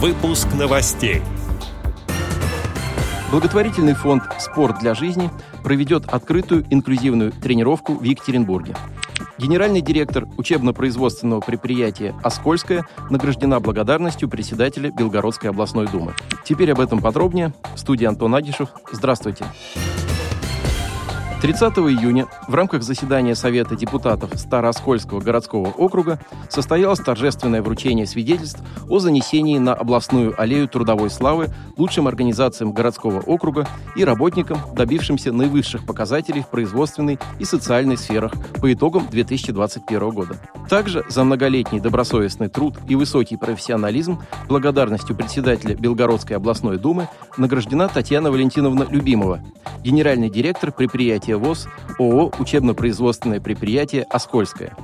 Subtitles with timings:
[0.00, 1.22] Выпуск новостей.
[3.32, 5.28] Благотворительный фонд «Спорт для жизни»
[5.64, 8.76] проведет открытую инклюзивную тренировку в Екатеринбурге.
[9.38, 16.14] Генеральный директор учебно-производственного предприятия «Оскольская» награждена благодарностью председателя Белгородской областной думы.
[16.44, 17.52] Теперь об этом подробнее.
[17.74, 18.68] В студии Антон Агишев.
[18.92, 19.46] Здравствуйте.
[19.46, 20.07] Здравствуйте.
[21.40, 26.18] 30 июня в рамках заседания Совета депутатов Старооскольского городского округа
[26.48, 31.46] состоялось торжественное вручение свидетельств о занесении на областную аллею трудовой славы
[31.76, 38.72] лучшим организациям городского округа и работникам, добившимся наивысших показателей в производственной и социальной сферах по
[38.72, 40.40] итогам 2021 года.
[40.68, 48.32] Также за многолетний добросовестный труд и высокий профессионализм благодарностью председателя Белгородской областной думы награждена Татьяна
[48.32, 49.40] Валентиновна Любимова,
[49.84, 51.68] генеральный директор предприятия предприятие ВОЗ
[51.98, 54.74] ООО «Учебно-производственное предприятие Оскольское».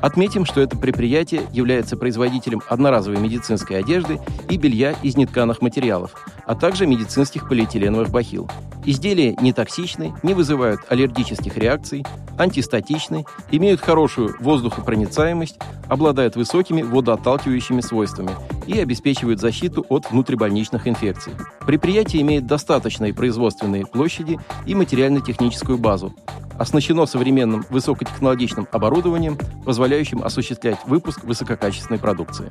[0.00, 6.12] Отметим, что это предприятие является производителем одноразовой медицинской одежды и белья из нетканых материалов,
[6.46, 8.48] а также медицинских полиэтиленовых бахил.
[8.84, 12.06] Изделия не токсичны, не вызывают аллергических реакций,
[12.38, 15.58] антистатичны, имеют хорошую воздухопроницаемость,
[15.88, 18.30] обладают высокими водоотталкивающими свойствами
[18.66, 21.34] и обеспечивают защиту от внутрибольничных инфекций.
[21.66, 26.14] Предприятие имеет достаточные производственные площади и материально-техническую базу,
[26.58, 32.48] оснащено современным высокотехнологичным оборудованием, позволяющим осуществлять выпуск высококачественной продукции.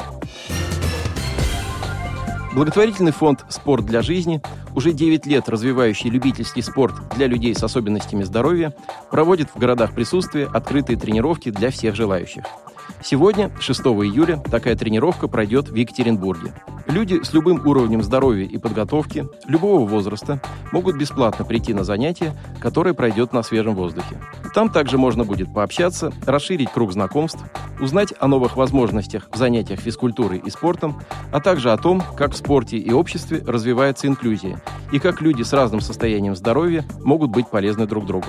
[2.57, 4.41] Благотворительный фонд «Спорт для жизни»,
[4.73, 8.73] уже 9 лет развивающий любительский спорт для людей с особенностями здоровья,
[9.11, 12.45] проводит в городах присутствия открытые тренировки для всех желающих–
[13.03, 16.53] Сегодня, 6 июля, такая тренировка пройдет в Екатеринбурге.
[16.87, 20.41] Люди с любым уровнем здоровья и подготовки, любого возраста,
[20.71, 24.17] могут бесплатно прийти на занятие, которое пройдет на свежем воздухе.
[24.53, 27.43] Там также можно будет пообщаться, расширить круг знакомств,
[27.79, 32.37] узнать о новых возможностях в занятиях физкультурой и спортом, а также о том, как в
[32.37, 34.61] спорте и обществе развивается инклюзия
[34.91, 38.27] и как люди с разным состоянием здоровья могут быть полезны друг другу.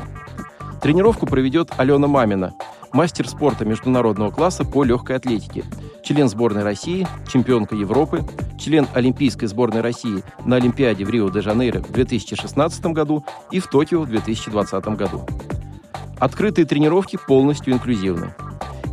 [0.83, 2.55] Тренировку проведет Алена Мамина,
[2.93, 5.65] мастер спорта международного класса по легкой атлетике,
[6.05, 8.25] член сборной России, чемпионка Европы,
[8.59, 14.09] член Олимпийской сборной России на Олимпиаде в Рио-де-Жанейро в 2016 году и в Токио в
[14.09, 15.27] 2020 году.
[16.19, 18.35] Открытые тренировки полностью инклюзивны.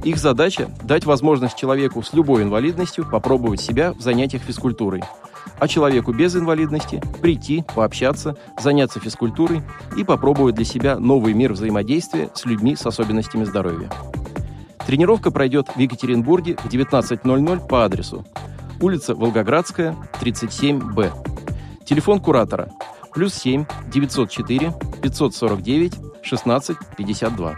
[0.05, 5.03] Их задача– дать возможность человеку с любой инвалидностью попробовать себя в занятиях физкультурой–
[5.59, 9.61] а человеку без инвалидности прийти, пообщаться, заняться физкультурой
[9.97, 13.89] и попробовать для себя новый мир взаимодействия с людьми с особенностями здоровья.
[14.85, 18.25] Тренировка пройдет в Екатеринбурге в 19.00 по адресу
[18.81, 21.11] улица Волгоградская, 37Б.
[21.85, 22.69] Телефон куратора
[23.13, 27.57] плюс 7 904 549 16 52.